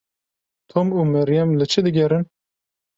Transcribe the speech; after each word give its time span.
Tom 0.71 0.87
û 0.99 1.01
Meryem 1.13 1.49
li 1.59 1.65
çi 1.71 1.81
digerin? 1.85 2.23